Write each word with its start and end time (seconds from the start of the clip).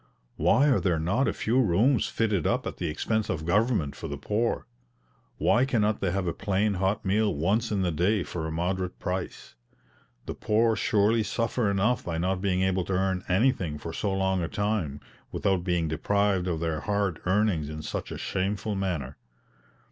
Why 0.35 0.67
are 0.67 0.79
there 0.79 0.97
not 0.97 1.27
a 1.27 1.31
few 1.31 1.61
rooms 1.61 2.07
fitted 2.07 2.47
up 2.47 2.65
at 2.65 2.77
the 2.77 2.87
expense 2.87 3.29
of 3.29 3.45
government 3.45 3.95
for 3.95 4.07
the 4.07 4.17
poor? 4.17 4.65
Why 5.37 5.63
cannot 5.63 6.01
they 6.01 6.09
have 6.09 6.25
a 6.25 6.33
plain 6.33 6.73
hot 6.73 7.05
meal 7.05 7.35
once 7.35 7.71
in 7.71 7.83
the 7.83 7.91
day 7.91 8.23
for 8.23 8.47
a 8.47 8.51
moderate 8.51 8.97
price? 8.97 9.53
The 10.25 10.33
poor 10.33 10.75
surely 10.75 11.21
suffer 11.21 11.69
enough 11.69 12.03
by 12.05 12.17
not 12.17 12.41
being 12.41 12.63
able 12.63 12.83
to 12.85 12.93
earn 12.93 13.23
anything 13.27 13.77
for 13.77 13.93
so 13.93 14.11
long 14.11 14.41
a 14.41 14.47
time, 14.47 15.01
without 15.31 15.63
being 15.63 15.87
deprived 15.87 16.47
of 16.47 16.61
their 16.61 16.79
hard 16.79 17.21
earnings 17.27 17.69
in 17.69 17.83
such 17.83 18.11
a 18.11 18.17
shameful 18.17 18.73
manner! 18.73 19.17